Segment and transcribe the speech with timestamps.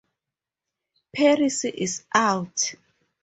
[1.15, 2.73] Paris Is Out!